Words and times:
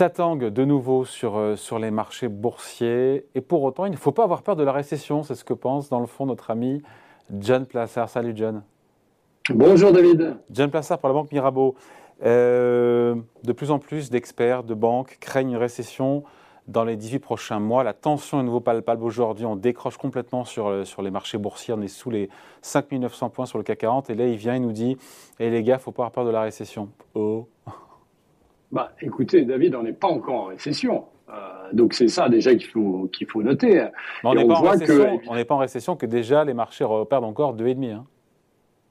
Ça 0.00 0.08
tangue 0.08 0.46
de 0.46 0.64
nouveau 0.64 1.04
sur, 1.04 1.36
euh, 1.36 1.56
sur 1.56 1.78
les 1.78 1.90
marchés 1.90 2.28
boursiers. 2.28 3.26
Et 3.34 3.42
pour 3.42 3.62
autant, 3.62 3.84
il 3.84 3.92
ne 3.92 3.98
faut 3.98 4.12
pas 4.12 4.24
avoir 4.24 4.40
peur 4.40 4.56
de 4.56 4.62
la 4.62 4.72
récession. 4.72 5.22
C'est 5.22 5.34
ce 5.34 5.44
que 5.44 5.52
pense, 5.52 5.90
dans 5.90 6.00
le 6.00 6.06
fond, 6.06 6.24
notre 6.24 6.50
ami 6.50 6.80
John 7.38 7.66
Plassard. 7.66 8.08
Salut, 8.08 8.32
John. 8.34 8.62
Bonjour, 9.50 9.92
David. 9.92 10.38
John 10.50 10.70
Plassard 10.70 11.00
pour 11.00 11.10
la 11.10 11.12
Banque 11.12 11.30
Mirabeau. 11.30 11.74
Euh, 12.24 13.14
de 13.44 13.52
plus 13.52 13.70
en 13.70 13.78
plus 13.78 14.08
d'experts, 14.08 14.64
de 14.64 14.72
banques 14.72 15.18
craignent 15.20 15.50
une 15.50 15.56
récession 15.58 16.24
dans 16.66 16.84
les 16.84 16.96
18 16.96 17.18
prochains 17.18 17.60
mois. 17.60 17.84
La 17.84 17.92
tension 17.92 18.40
est 18.40 18.42
nouveau 18.42 18.60
palpable 18.60 19.04
aujourd'hui. 19.04 19.44
On 19.44 19.54
décroche 19.54 19.98
complètement 19.98 20.46
sur, 20.46 20.68
euh, 20.68 20.86
sur 20.86 21.02
les 21.02 21.10
marchés 21.10 21.36
boursiers. 21.36 21.74
On 21.74 21.82
est 21.82 21.88
sous 21.88 22.08
les 22.08 22.30
5900 22.62 23.28
points 23.28 23.44
sur 23.44 23.58
le 23.58 23.64
CAC 23.64 23.76
40. 23.80 24.08
Et 24.08 24.14
là, 24.14 24.26
il 24.26 24.36
vient, 24.36 24.54
il 24.54 24.62
nous 24.62 24.72
dit 24.72 24.96
Eh 25.40 25.50
les 25.50 25.62
gars, 25.62 25.74
il 25.74 25.76
ne 25.76 25.82
faut 25.82 25.92
pas 25.92 26.04
avoir 26.04 26.12
peur 26.12 26.24
de 26.24 26.30
la 26.30 26.40
récession. 26.40 26.88
Oh. 27.14 27.46
Bah, 28.72 28.92
écoutez, 29.00 29.44
David, 29.44 29.74
on 29.74 29.82
n'est 29.82 29.92
pas 29.92 30.08
encore 30.08 30.34
en 30.34 30.44
récession. 30.46 31.04
Euh, 31.28 31.32
donc 31.72 31.94
c'est 31.94 32.08
ça 32.08 32.28
déjà 32.28 32.54
qu'il 32.54 32.66
faut, 32.66 33.08
qu'il 33.12 33.26
faut 33.26 33.42
noter. 33.42 33.86
on 34.24 34.34
n'est 34.34 34.46
pas, 34.46 34.54
pas, 34.54 35.54
en 35.54 35.58
récession 35.58 35.96
que 35.96 36.06
déjà 36.06 36.44
les 36.44 36.54
marchés 36.54 36.86
perdent 37.08 37.24
encore 37.24 37.56
2,5. 37.56 37.92
Hein. 37.92 38.04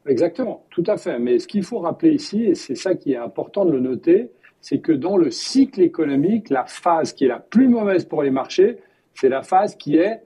Exactement, 0.06 0.66
tout 0.70 0.84
à 0.88 0.98
fait. 0.98 1.20
Mais 1.20 1.40
ce 1.40 1.48
qu'il 1.48 1.64
faut 1.64 1.80
rappeler 1.80 2.12
ici, 2.14 2.44
et 2.46 2.56
c'est 2.56 2.76
ça 2.76 2.96
qui 2.96 3.14
est 3.14 3.18
important 3.18 3.66
de 3.66 3.72
le 3.72 3.80
noter, 3.80 4.32
c'est 4.62 4.80
que 4.80 4.92
dans 4.92 5.18
le 5.18 5.32
cycle 5.32 5.82
économique, 5.82 6.50
la 6.50 6.66
phase 6.66 7.14
qui 7.14 7.26
est 7.26 7.30
la 7.30 7.40
plus 7.40 7.68
mauvaise 7.68 8.06
pour 8.06 8.24
les 8.24 8.32
marchés, 8.32 8.78
c'est 9.14 9.30
la 9.30 9.42
phase 9.42 9.76
qui 9.76 9.98
est 9.98 10.22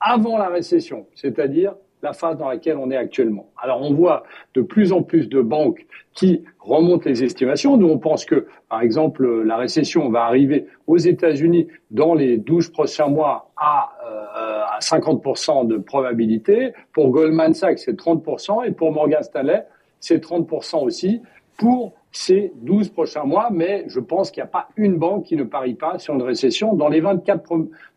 avant 0.00 0.38
la 0.38 0.48
récession, 0.48 1.06
c'est-à-dire 1.14 1.74
la 2.02 2.12
phase 2.12 2.36
dans 2.36 2.48
laquelle 2.48 2.76
on 2.76 2.90
est 2.90 2.96
actuellement. 2.96 3.48
Alors 3.60 3.82
on 3.82 3.92
voit 3.92 4.22
de 4.54 4.62
plus 4.62 4.92
en 4.92 5.02
plus 5.02 5.28
de 5.28 5.40
banques 5.40 5.86
qui 6.14 6.44
remontent 6.58 7.08
les 7.08 7.22
estimations. 7.22 7.76
Nous, 7.76 7.88
on 7.88 7.98
pense 7.98 8.24
que, 8.24 8.46
par 8.68 8.82
exemple, 8.82 9.24
la 9.44 9.56
récession 9.56 10.10
va 10.10 10.24
arriver 10.24 10.66
aux 10.86 10.96
États-Unis 10.96 11.68
dans 11.92 12.14
les 12.14 12.38
12 12.38 12.70
prochains 12.70 13.06
mois 13.06 13.52
à, 13.56 13.92
euh, 14.04 14.76
à 14.76 14.78
50% 14.80 15.66
de 15.66 15.76
probabilité. 15.76 16.72
Pour 16.92 17.10
Goldman 17.10 17.54
Sachs, 17.54 17.78
c'est 17.78 17.96
30%. 17.96 18.66
Et 18.66 18.72
pour 18.72 18.90
Morgan 18.92 19.22
Stanley, 19.22 19.64
c'est 20.00 20.22
30% 20.22 20.84
aussi 20.84 21.22
pour 21.56 21.92
ces 22.10 22.52
12 22.56 22.88
prochains 22.90 23.24
mois. 23.24 23.48
Mais 23.52 23.84
je 23.86 24.00
pense 24.00 24.32
qu'il 24.32 24.42
n'y 24.42 24.48
a 24.48 24.50
pas 24.50 24.68
une 24.76 24.96
banque 24.96 25.24
qui 25.24 25.36
ne 25.36 25.44
parie 25.44 25.74
pas 25.74 25.98
sur 25.98 26.14
une 26.14 26.22
récession 26.22 26.74
dans 26.74 26.88
les 26.88 27.00
24 27.00 27.42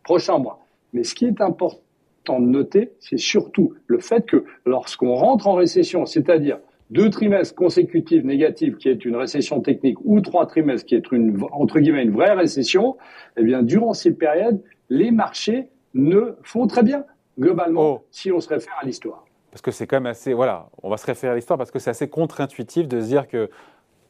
prochains 0.04 0.38
mois. 0.38 0.60
Mais 0.92 1.02
ce 1.04 1.14
qui 1.14 1.24
est 1.24 1.40
important, 1.40 1.80
de 2.28 2.46
noter, 2.46 2.92
c'est 3.00 3.18
surtout 3.18 3.74
le 3.86 3.98
fait 3.98 4.26
que 4.26 4.44
lorsqu'on 4.64 5.14
rentre 5.14 5.48
en 5.48 5.54
récession, 5.54 6.06
c'est-à-dire 6.06 6.58
deux 6.90 7.10
trimestres 7.10 7.54
consécutifs 7.54 8.22
négatifs 8.22 8.76
qui 8.76 8.88
est 8.88 9.04
une 9.04 9.16
récession 9.16 9.60
technique 9.60 9.96
ou 10.04 10.20
trois 10.20 10.46
trimestres 10.46 10.86
qui 10.86 10.94
est 10.94 11.10
une, 11.10 11.42
entre 11.52 11.80
guillemets, 11.80 12.02
une 12.02 12.10
vraie 12.10 12.34
récession, 12.34 12.96
eh 13.36 13.42
bien, 13.42 13.62
durant 13.62 13.94
ces 13.94 14.12
périodes, 14.12 14.62
les 14.90 15.10
marchés 15.10 15.68
ne 15.94 16.36
font 16.42 16.66
très 16.66 16.82
bien, 16.82 17.04
globalement, 17.38 17.92
oh. 17.94 18.04
si 18.10 18.30
on 18.30 18.40
se 18.40 18.48
réfère 18.48 18.74
à 18.80 18.84
l'histoire. 18.84 19.24
Parce 19.50 19.62
que 19.62 19.70
c'est 19.70 19.86
quand 19.86 19.96
même 19.96 20.06
assez, 20.06 20.32
voilà, 20.32 20.68
on 20.82 20.90
va 20.90 20.96
se 20.96 21.06
référer 21.06 21.32
à 21.32 21.36
l'histoire 21.36 21.58
parce 21.58 21.70
que 21.70 21.78
c'est 21.78 21.90
assez 21.90 22.08
contre-intuitif 22.08 22.88
de 22.88 23.00
se 23.00 23.06
dire 23.06 23.26
que 23.26 23.50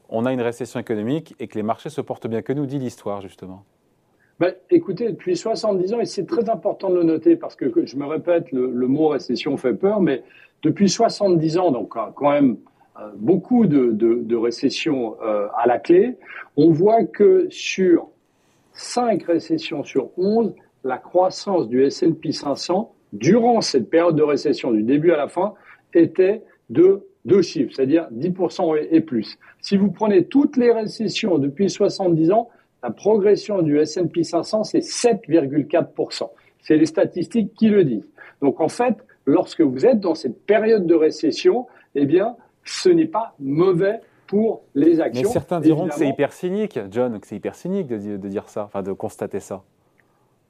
on 0.09 0.27
a 0.27 0.33
une 0.33 0.43
récession 0.43 0.79
économique 0.79 1.35
et 1.41 1.49
que 1.49 1.55
les 1.55 1.63
marchés 1.63 1.89
se 1.89 2.01
portent 2.01 2.27
bien. 2.27 2.43
Que 2.43 2.53
nous 2.53 2.67
dit 2.67 2.79
l'histoire, 2.79 3.23
justement? 3.23 3.65
Ben, 4.43 4.57
écoutez, 4.71 5.09
depuis 5.09 5.37
70 5.37 5.95
ans, 5.95 6.01
et 6.01 6.05
c'est 6.05 6.27
très 6.27 6.51
important 6.51 6.91
de 6.91 6.97
le 6.97 7.05
noter 7.05 7.37
parce 7.37 7.55
que, 7.55 7.87
je 7.87 7.97
me 7.97 8.07
répète, 8.07 8.51
le, 8.51 8.89
mot 8.89 9.07
récession 9.07 9.57
fait 9.57 9.73
peur, 9.73 10.01
mais 10.01 10.25
depuis 10.65 10.89
70 10.89 11.59
ans, 11.59 11.71
donc 11.71 11.91
quand 11.91 12.31
même 12.33 12.57
euh, 12.99 13.11
beaucoup 13.15 13.67
de, 13.67 14.35
récessions 14.35 15.15
euh, 15.23 15.47
à 15.57 15.69
la 15.69 15.79
clé, 15.79 16.17
on 16.57 16.73
voit 16.73 17.05
que 17.05 17.47
sur 17.51 18.09
5 18.73 19.23
récessions 19.23 19.85
sur 19.85 20.11
11, 20.19 20.53
la 20.83 20.99
croissance 20.99 21.69
du 21.69 21.85
S&P 21.85 22.33
500 22.33 22.93
durant 23.13 23.61
cette 23.61 23.91
période 23.91 24.17
de 24.17 24.25
récession 24.25 24.73
du 24.73 24.83
début 24.83 25.13
à 25.13 25.19
la 25.19 25.29
fin 25.29 25.55
était 25.95 26.43
de 26.69 27.07
deux 27.27 27.43
chiffres, 27.43 27.71
c'est-à-dire 27.77 28.09
10% 28.13 28.77
et, 28.77 28.97
et 28.97 29.03
plus. 29.03 29.39
Si 29.61 29.77
vous 29.77 29.93
prenez 29.93 30.25
toutes 30.25 30.57
les 30.57 30.73
récessions 30.73 31.39
depuis 31.39 31.71
70 31.71 32.33
ans, 32.33 32.49
la 32.83 32.91
progression 32.91 33.63
du 33.63 33.79
S&P 33.79 34.25
500, 34.25 34.65
c'est 34.65 34.81
7,4%. 34.81 36.31
C'est 36.61 36.77
les 36.77 36.87
statistiques 36.87 37.55
qui 37.55 37.69
le 37.69 37.85
disent. 37.85 38.11
Donc 38.41 38.61
en 38.61 38.69
fait, 38.69 38.97
lorsque 39.27 39.61
vous 39.61 39.87
êtes 39.87 40.01
dans 40.01 40.15
cette 40.15 40.45
période 40.45 40.87
de 40.87 40.95
récession, 40.95 41.67
eh 41.95 42.07
bien, 42.07 42.37
ce 42.65 42.89
n'est 42.89 43.07
pas 43.07 43.35
mauvais 43.41 44.01
pour 44.27 44.63
les 44.75 45.01
actions. 45.01 45.29
Mais 45.29 45.33
certains 45.33 45.61
diront 45.61 45.89
que 45.89 45.95
c'est 45.95 46.09
hyper 46.09 46.33
cynique, 46.33 46.79
John, 46.91 47.19
que 47.21 47.27
c'est 47.27 47.37
hyper 47.37 47.55
cynique 47.55 47.89
de, 47.89 48.17
dire 48.29 48.49
ça, 48.49 48.65
enfin 48.65 48.83
de 48.83 48.93
constater 48.93 49.41
ça. 49.41 49.63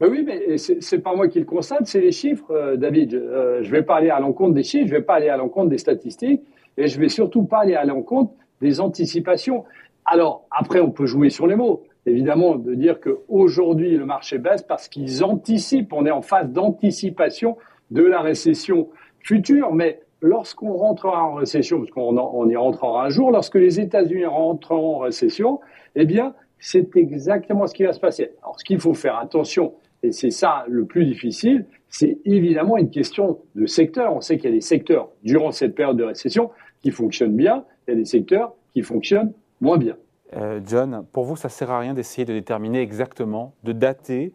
Ben 0.00 0.08
oui, 0.10 0.24
mais 0.26 0.58
c'est 0.58 0.98
pas 0.98 1.14
moi 1.14 1.28
qui 1.28 1.38
le 1.38 1.44
constate, 1.44 1.86
c'est 1.86 2.00
les 2.00 2.12
chiffres, 2.12 2.50
euh, 2.50 2.76
David. 2.76 3.14
Euh, 3.14 3.62
je 3.62 3.68
ne 3.68 3.72
vais 3.72 3.82
pas 3.82 3.96
aller 3.96 4.10
à 4.10 4.18
l'encontre 4.18 4.54
des 4.54 4.64
chiffres, 4.64 4.88
je 4.88 4.94
ne 4.94 4.98
vais 4.98 5.04
pas 5.04 5.14
aller 5.14 5.28
à 5.28 5.36
l'encontre 5.36 5.68
des 5.68 5.78
statistiques, 5.78 6.42
et 6.76 6.88
je 6.88 6.96
ne 6.96 7.02
vais 7.02 7.08
surtout 7.08 7.44
pas 7.44 7.58
aller 7.58 7.74
à 7.74 7.84
l'encontre 7.84 8.32
des 8.60 8.80
anticipations. 8.80 9.64
Alors, 10.04 10.44
après, 10.50 10.80
on 10.80 10.90
peut 10.90 11.06
jouer 11.06 11.30
sur 11.30 11.46
les 11.46 11.54
mots 11.54 11.84
évidemment 12.06 12.56
de 12.56 12.74
dire 12.74 13.00
qu'aujourd'hui 13.00 13.96
le 13.96 14.04
marché 14.06 14.38
baisse 14.38 14.62
parce 14.62 14.88
qu'ils 14.88 15.24
anticipent, 15.24 15.92
on 15.92 16.06
est 16.06 16.10
en 16.10 16.22
phase 16.22 16.50
d'anticipation 16.50 17.56
de 17.90 18.02
la 18.02 18.20
récession 18.20 18.88
future, 19.20 19.72
mais 19.74 20.00
lorsqu'on 20.20 20.72
rentrera 20.72 21.24
en 21.24 21.34
récession, 21.34 21.78
parce 21.78 21.90
qu'on 21.90 22.16
on 22.16 22.48
y 22.48 22.56
rentrera 22.56 23.04
un 23.04 23.08
jour, 23.08 23.30
lorsque 23.30 23.56
les 23.56 23.80
États-Unis 23.80 24.24
rentreront 24.24 24.96
en 24.96 24.98
récession, 25.00 25.60
eh 25.94 26.06
bien, 26.06 26.34
c'est 26.58 26.96
exactement 26.96 27.66
ce 27.66 27.74
qui 27.74 27.84
va 27.84 27.92
se 27.92 28.00
passer. 28.00 28.30
Alors, 28.42 28.58
ce 28.58 28.64
qu'il 28.64 28.80
faut 28.80 28.94
faire 28.94 29.16
attention, 29.16 29.74
et 30.02 30.12
c'est 30.12 30.30
ça 30.30 30.64
le 30.68 30.84
plus 30.84 31.04
difficile, 31.04 31.66
c'est 31.88 32.18
évidemment 32.24 32.76
une 32.78 32.90
question 32.90 33.40
de 33.54 33.66
secteur. 33.66 34.14
On 34.14 34.20
sait 34.20 34.36
qu'il 34.36 34.46
y 34.46 34.52
a 34.52 34.56
des 34.56 34.60
secteurs 34.60 35.10
durant 35.22 35.50
cette 35.50 35.74
période 35.74 35.96
de 35.96 36.04
récession 36.04 36.50
qui 36.80 36.90
fonctionnent 36.90 37.36
bien, 37.36 37.64
il 37.86 37.90
y 37.92 37.94
a 37.94 37.96
des 37.96 38.04
secteurs 38.04 38.54
qui 38.72 38.82
fonctionnent 38.82 39.32
moins 39.60 39.78
bien. 39.78 39.96
Euh, 40.36 40.60
John, 40.64 41.04
pour 41.12 41.24
vous, 41.24 41.36
ça 41.36 41.48
ne 41.48 41.52
sert 41.52 41.70
à 41.70 41.78
rien 41.78 41.94
d'essayer 41.94 42.24
de 42.24 42.32
déterminer 42.32 42.80
exactement, 42.80 43.54
de 43.64 43.72
dater 43.72 44.32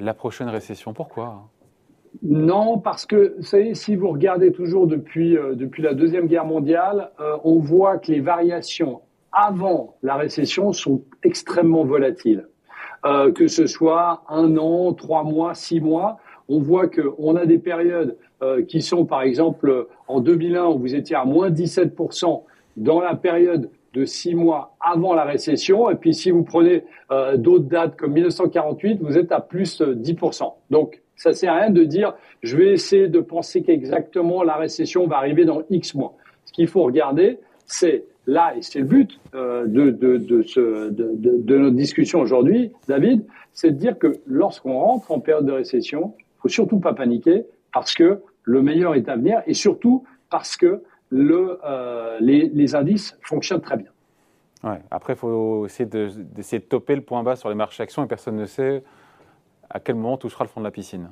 la 0.00 0.14
prochaine 0.14 0.48
récession. 0.48 0.92
Pourquoi? 0.92 1.48
Non, 2.22 2.78
parce 2.78 3.06
que, 3.06 3.36
vous 3.36 3.44
savez, 3.44 3.74
si 3.74 3.94
vous 3.94 4.08
regardez 4.08 4.50
toujours 4.52 4.86
depuis, 4.86 5.36
euh, 5.36 5.54
depuis 5.54 5.82
la 5.82 5.94
Deuxième 5.94 6.26
Guerre 6.26 6.46
mondiale, 6.46 7.10
euh, 7.20 7.36
on 7.44 7.58
voit 7.58 7.98
que 7.98 8.10
les 8.10 8.20
variations 8.20 9.02
avant 9.32 9.96
la 10.02 10.16
récession 10.16 10.72
sont 10.72 11.02
extrêmement 11.22 11.84
volatiles. 11.84 12.48
que 13.36 13.46
ce 13.46 13.68
soit 13.68 14.24
un 14.28 14.56
an, 14.56 14.92
trois 14.92 15.22
mois, 15.22 15.54
six 15.54 15.80
mois, 15.80 16.16
on 16.48 16.58
voit 16.58 16.88
qu'on 16.88 17.36
a 17.36 17.46
des 17.46 17.58
périodes 17.58 18.16
qui 18.66 18.82
sont, 18.82 19.04
par 19.04 19.22
exemple, 19.22 19.86
en 20.08 20.20
2001, 20.20 20.64
où 20.66 20.78
vous 20.80 20.94
étiez 20.96 21.14
à 21.14 21.24
moins 21.24 21.50
17%, 21.50 22.42
dans 22.76 23.00
la 23.00 23.14
période 23.14 23.70
de 23.94 24.04
six 24.04 24.34
mois 24.34 24.76
avant 24.80 25.14
la 25.14 25.24
récession. 25.24 25.90
Et 25.90 25.94
puis 25.94 26.14
si 26.14 26.30
vous 26.30 26.42
prenez 26.42 26.84
euh, 27.10 27.36
d'autres 27.36 27.64
dates 27.64 27.96
comme 27.96 28.12
1948, 28.12 29.00
vous 29.00 29.18
êtes 29.18 29.32
à 29.32 29.40
plus 29.40 29.80
10%. 29.80 30.44
Euh, 30.44 30.48
Donc 30.70 31.02
ça 31.16 31.32
sert 31.32 31.52
à 31.52 31.60
rien 31.60 31.70
de 31.70 31.84
dire 31.84 32.14
je 32.42 32.56
vais 32.56 32.72
essayer 32.72 33.08
de 33.08 33.20
penser 33.20 33.62
qu'exactement 33.62 34.42
la 34.42 34.56
récession 34.56 35.06
va 35.06 35.16
arriver 35.16 35.44
dans 35.44 35.62
X 35.70 35.94
mois. 35.94 36.14
Ce 36.44 36.52
qu'il 36.52 36.68
faut 36.68 36.82
regarder, 36.82 37.38
c'est 37.64 38.04
là, 38.26 38.54
et 38.56 38.62
c'est 38.62 38.80
le 38.80 38.84
but 38.84 39.18
euh, 39.34 39.66
de, 39.66 39.90
de, 39.90 40.18
de, 40.18 40.90
de, 40.90 41.58
notre 41.58 41.76
discussion 41.76 42.20
aujourd'hui, 42.20 42.72
David, 42.88 43.24
c'est 43.52 43.70
de 43.70 43.76
dire 43.76 43.98
que 43.98 44.12
lorsqu'on 44.26 44.78
rentre 44.78 45.10
en 45.10 45.20
période 45.20 45.46
de 45.46 45.52
récession, 45.52 46.14
il 46.18 46.40
faut 46.42 46.48
surtout 46.48 46.78
pas 46.78 46.92
paniquer 46.92 47.44
parce 47.72 47.94
que 47.94 48.20
le 48.42 48.62
meilleur 48.62 48.94
est 48.94 49.08
à 49.08 49.16
venir 49.16 49.42
et 49.46 49.54
surtout 49.54 50.04
parce 50.30 50.56
que 50.56 50.82
le, 51.10 51.58
euh, 51.64 52.18
les, 52.20 52.74
indices 52.74 53.16
fonctionnent 53.22 53.60
très 53.60 53.76
bien. 53.76 53.90
Ouais. 54.64 54.80
Après, 54.90 55.12
il 55.12 55.16
faut 55.16 55.66
essayer 55.66 55.88
d'essayer 55.88 56.58
de, 56.58 56.64
de, 56.64 56.68
toper 56.68 56.96
le 56.96 57.02
point 57.02 57.22
bas 57.22 57.36
sur 57.36 57.48
les 57.48 57.54
marchés 57.54 57.82
actions 57.82 58.04
et 58.04 58.08
personne 58.08 58.36
ne 58.36 58.46
sait 58.46 58.82
à 59.70 59.80
quel 59.80 59.94
moment 59.96 60.16
touchera 60.16 60.44
le 60.44 60.48
fond 60.48 60.60
de 60.60 60.64
la 60.64 60.70
piscine. 60.70 61.08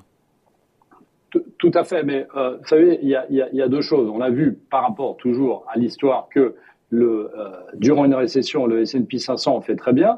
Tout, 1.59 1.73
à 1.75 1.83
fait, 1.83 2.05
mais 2.05 2.29
euh, 2.37 2.59
vous 2.59 2.67
savez, 2.67 2.99
il 3.03 3.09
y, 3.09 3.17
a, 3.17 3.27
y, 3.29 3.61
a, 3.61 3.69
deux 3.69 3.81
choses. 3.81 4.09
On 4.09 4.21
a 4.21 4.31
vu 4.31 4.55
par 4.71 4.83
rapport 4.83 5.17
toujours 5.17 5.67
à 5.69 5.77
l'histoire 5.77 6.29
que 6.29 6.55
le, 6.91 7.33
euh, 7.37 7.51
durant 7.75 8.05
une 8.05 8.15
récession, 8.15 8.67
le 8.67 8.83
S&P 8.83 9.19
500 9.19 9.61
fait 9.63 9.75
très 9.75 9.93
bien. 9.93 10.17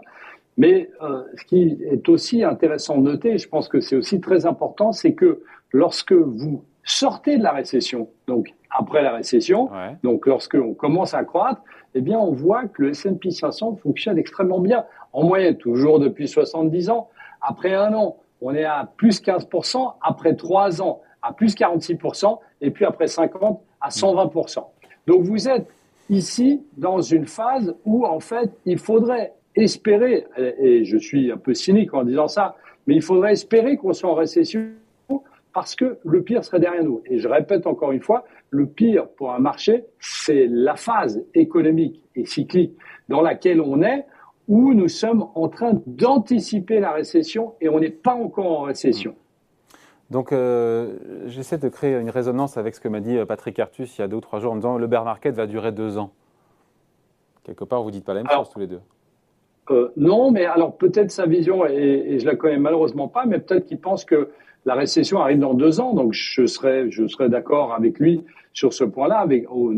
Mais 0.58 0.90
ce 1.37 1.44
qui 1.44 1.78
est 1.90 2.08
aussi 2.08 2.43
intéressant 2.43 2.96
de 2.99 3.02
noter, 3.02 3.37
je 3.37 3.49
pense 3.49 3.69
que 3.69 3.81
c'est 3.81 3.96
aussi 3.96 4.20
très 4.20 4.46
important, 4.46 4.93
c'est 4.93 5.12
que 5.12 5.43
lorsque 5.70 6.12
vous 6.12 6.64
sortez 6.87 7.37
de 7.37 7.43
la 7.43 7.53
récession, 7.53 8.09
donc 8.27 8.55
après 8.71 9.03
la 9.03 9.12
récession, 9.12 9.69
donc 10.03 10.27
lorsqu'on 10.27 10.73
commence 10.73 11.12
à 11.12 11.25
croître, 11.25 11.61
eh 11.94 12.00
bien 12.00 12.19
on 12.19 12.33
voit 12.33 12.67
que 12.67 12.83
le 12.83 12.91
S&P 12.91 13.31
500 13.31 13.77
fonctionne 13.77 14.19
extrêmement 14.19 14.61
bien, 14.61 14.85
en 15.12 15.25
moyenne, 15.25 15.56
toujours 15.56 15.99
depuis 15.99 16.29
70 16.29 16.91
ans. 16.91 17.09
Après 17.41 17.75
un 17.75 17.93
an, 17.94 18.17
on 18.41 18.55
est 18.55 18.65
à 18.65 18.88
plus 18.97 19.21
15%, 19.21 19.94
après 20.00 20.35
trois 20.35 20.81
ans, 20.81 21.00
à 21.23 21.33
plus 21.33 21.55
46%, 21.55 22.38
et 22.61 22.71
puis 22.71 22.85
après 22.85 23.06
50, 23.06 23.61
à 23.81 23.88
120%. 23.88 24.65
Donc 25.06 25.23
vous 25.23 25.49
êtes 25.49 25.67
ici 26.09 26.62
dans 26.77 27.00
une 27.00 27.27
phase 27.27 27.75
où 27.85 28.06
en 28.06 28.21
fait 28.21 28.50
il 28.65 28.79
faudrait 28.79 29.33
espérer, 29.56 30.27
et 30.37 30.85
je 30.85 30.99
suis 30.99 31.33
un 31.33 31.38
peu 31.38 31.55
cynique 31.55 31.94
en 31.94 32.05
disant 32.05 32.29
ça, 32.29 32.56
mais 32.87 32.94
il 32.94 33.03
faudrait 33.03 33.33
espérer 33.33 33.77
qu'on 33.77 33.93
soit 33.93 34.11
en 34.11 34.15
récession 34.15 34.69
parce 35.56 35.75
que 35.75 35.97
le 36.05 36.23
pire 36.23 36.44
serait 36.44 36.61
derrière 36.61 36.85
nous. 36.85 37.00
Et 37.06 37.19
je 37.19 37.26
répète 37.29 37.67
encore 37.67 37.91
une 37.91 38.03
fois, 38.03 38.26
le 38.50 38.67
pire 38.67 39.08
pour 39.08 39.32
un 39.32 39.38
marché, 39.38 39.87
c'est 39.99 40.47
la 40.50 40.76
phase 40.76 41.25
économique 41.32 42.03
et 42.14 42.26
cyclique 42.26 42.76
dans 43.08 43.23
laquelle 43.23 43.62
on 43.62 43.81
est, 43.81 44.05
où 44.49 44.75
nous 44.75 44.88
sommes 44.88 45.26
en 45.35 45.49
train 45.49 45.81
d'anticiper 45.87 46.79
la 46.79 46.93
récession 46.93 47.55
et 47.62 47.70
on 47.70 47.81
n'est 47.81 47.88
pas 47.88 48.12
encore 48.12 48.61
en 48.61 48.62
récession. 48.64 49.14
Donc, 50.11 50.31
euh, 50.31 50.99
j'essaie 51.25 51.56
de 51.56 51.70
créer 51.70 51.94
une 51.94 52.11
résonance 52.11 52.59
avec 52.59 52.75
ce 52.75 52.81
que 52.82 52.88
m'a 52.88 53.00
dit 53.00 53.17
euh, 53.17 53.25
Patrick 53.25 53.59
Artus 53.59 53.97
il 53.97 54.02
y 54.02 54.05
a 54.05 54.09
deux 54.09 54.17
ou 54.17 54.20
trois 54.20 54.41
jours 54.41 54.52
en 54.52 54.56
disant 54.56 54.76
le 54.76 54.87
bear 54.87 55.06
market 55.06 55.35
va 55.35 55.47
durer 55.47 55.73
deux 55.73 55.97
ans. 55.97 56.12
Quelque 57.44 57.64
part, 57.64 57.82
vous 57.82 57.91
dites 57.91 58.05
pas 58.05 58.12
la 58.12 58.25
même 58.25 58.31
chose 58.31 58.50
tous 58.50 58.61
les 58.61 58.67
deux. 58.67 58.82
Euh, 59.71 59.89
non, 59.97 60.31
mais 60.31 60.45
alors 60.45 60.77
peut-être 60.77 61.11
sa 61.11 61.27
vision, 61.27 61.67
et, 61.67 62.05
et, 62.09 62.19
je 62.21 62.27
la 62.27 62.37
connais 62.37 62.59
malheureusement 62.59 63.09
pas, 63.09 63.27
mais 63.27 63.41
peut-être 63.41 63.67
qu'il 63.67 63.79
pense 63.79 64.05
que 64.05 64.31
la 64.65 64.75
récession 64.75 65.21
arrive 65.21 65.39
dans 65.39 65.55
deux 65.55 65.81
ans, 65.81 65.95
donc 65.95 66.13
je 66.13 66.45
serais, 66.47 66.91
je 66.91 67.07
serais 67.07 67.29
d'accord 67.29 67.73
avec 67.73 67.99
lui 67.99 68.25
sur 68.53 68.73
ce 68.73 68.85
point-là, 68.85 69.19
avec 69.19 69.51
au, 69.51 69.75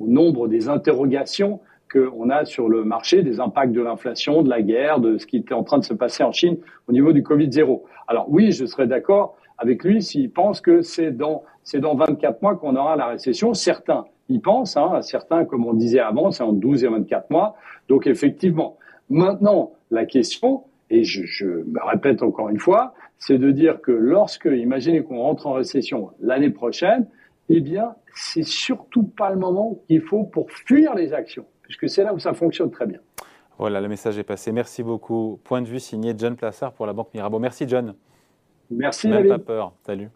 nombre 0.00 0.48
des 0.48 0.68
interrogations 0.68 1.60
qu'on 1.92 2.28
a 2.28 2.44
sur 2.44 2.68
le 2.68 2.82
marché, 2.82 3.22
des 3.22 3.38
impacts 3.38 3.72
de 3.72 3.80
l'inflation, 3.80 4.42
de 4.42 4.50
la 4.50 4.60
guerre, 4.60 4.98
de 4.98 5.16
ce 5.16 5.26
qui 5.26 5.36
était 5.36 5.54
en 5.54 5.62
train 5.62 5.78
de 5.78 5.84
se 5.84 5.94
passer 5.94 6.24
en 6.24 6.32
Chine 6.32 6.56
au 6.88 6.92
niveau 6.92 7.12
du 7.12 7.22
Covid-0. 7.22 7.82
Alors 8.08 8.26
oui, 8.28 8.50
je 8.50 8.64
serais 8.64 8.88
d'accord 8.88 9.36
avec 9.58 9.84
lui 9.84 10.02
s'il 10.02 10.32
pense 10.32 10.60
que 10.60 10.82
c'est 10.82 11.12
dans, 11.12 11.44
c'est 11.62 11.78
dans 11.78 11.94
24 11.94 12.42
mois 12.42 12.56
qu'on 12.56 12.74
aura 12.74 12.96
la 12.96 13.06
récession. 13.06 13.54
Certains 13.54 14.06
y 14.28 14.40
pensent, 14.40 14.76
hein, 14.76 15.02
certains, 15.02 15.44
comme 15.44 15.66
on 15.66 15.74
disait 15.74 16.00
avant, 16.00 16.32
c'est 16.32 16.42
en 16.42 16.52
12 16.52 16.82
et 16.82 16.88
24 16.88 17.30
mois. 17.30 17.54
Donc 17.88 18.08
effectivement, 18.08 18.78
Maintenant, 19.12 19.74
la 19.90 20.06
question, 20.06 20.64
et 20.88 21.04
je, 21.04 21.44
me 21.44 21.86
répète 21.86 22.22
encore 22.22 22.48
une 22.48 22.58
fois, 22.58 22.94
c'est 23.18 23.36
de 23.36 23.50
dire 23.50 23.82
que 23.82 23.92
lorsque, 23.92 24.46
imaginez 24.50 25.02
qu'on 25.02 25.18
rentre 25.18 25.46
en 25.46 25.52
récession 25.52 26.12
l'année 26.18 26.48
prochaine, 26.48 27.06
eh 27.50 27.60
bien, 27.60 27.94
c'est 28.14 28.42
surtout 28.42 29.02
pas 29.02 29.28
le 29.28 29.36
moment 29.36 29.78
qu'il 29.86 30.00
faut 30.00 30.24
pour 30.24 30.50
fuir 30.50 30.94
les 30.94 31.12
actions, 31.12 31.44
puisque 31.60 31.90
c'est 31.90 32.04
là 32.04 32.14
où 32.14 32.18
ça 32.18 32.32
fonctionne 32.32 32.70
très 32.70 32.86
bien. 32.86 33.00
Voilà, 33.58 33.82
le 33.82 33.88
message 33.88 34.16
est 34.18 34.24
passé. 34.24 34.50
Merci 34.50 34.82
beaucoup. 34.82 35.38
Point 35.44 35.60
de 35.60 35.68
vue 35.68 35.78
signé 35.78 36.14
John 36.16 36.34
Plassard 36.34 36.72
pour 36.72 36.86
la 36.86 36.94
Banque 36.94 37.12
Mirabeau. 37.12 37.38
Merci 37.38 37.68
John. 37.68 37.94
Merci. 38.70 39.08
Même 39.08 39.28
pas 39.28 39.38
peur. 39.38 39.74
Salut. 39.84 40.08